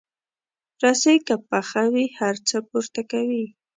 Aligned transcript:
رسۍ 0.83 1.17
که 1.27 1.35
پخه 1.49 1.83
وي، 1.93 2.05
هر 2.19 2.35
څه 2.47 2.57
پورته 2.67 3.01
کوي. 3.11 3.45